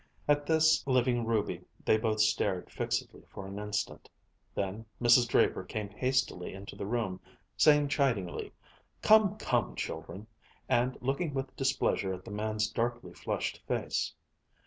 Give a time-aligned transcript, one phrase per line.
[0.27, 4.09] At this living ruby they both stared fixedly for an instant;
[4.55, 5.27] then Mrs.
[5.27, 7.21] Draper came hastily into the room,
[7.55, 8.51] saying chidingly,
[9.03, 10.25] "Come, come, children!"
[10.67, 14.11] and looking with displeasure at the man's darkly flushed face.